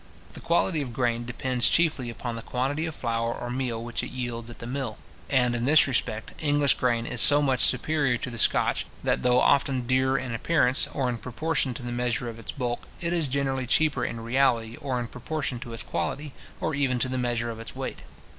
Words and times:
The 0.33 0.39
quality 0.39 0.81
of 0.81 0.93
grain 0.93 1.25
depends 1.25 1.69
chiefly 1.69 2.09
upon 2.09 2.35
the 2.35 2.41
quantity 2.41 2.87
of 2.87 2.95
flour 2.95 3.35
or 3.35 3.51
meal 3.51 3.83
which 3.83 4.01
it 4.01 4.09
yields 4.09 4.49
at 4.49 4.57
the 4.57 4.65
mill; 4.65 4.97
and, 5.29 5.53
in 5.53 5.65
this 5.65 5.85
respect, 5.85 6.31
English 6.39 6.73
grain 6.73 7.05
is 7.05 7.21
so 7.21 7.39
much 7.39 7.63
superior 7.63 8.17
to 8.17 8.31
the 8.31 8.39
Scotch, 8.39 8.87
that 9.03 9.21
though 9.21 9.39
often 9.39 9.85
dearer 9.85 10.17
in 10.17 10.33
appearance, 10.33 10.87
or 10.91 11.07
in 11.07 11.19
proportion 11.19 11.75
to 11.75 11.83
the 11.83 11.91
measure 11.91 12.27
of 12.27 12.39
its 12.39 12.51
bulk, 12.51 12.87
it 12.99 13.13
is 13.13 13.27
generally 13.27 13.67
cheaper 13.67 14.03
in 14.03 14.19
reality, 14.21 14.75
or 14.77 14.99
in 14.99 15.07
proportion 15.07 15.59
to 15.59 15.71
its 15.71 15.83
quality, 15.83 16.33
or 16.59 16.73
even 16.73 16.97
to 16.97 17.07
the 17.07 17.19
measure 17.19 17.51
of 17.51 17.59
its 17.59 17.75
weight. 17.75 17.99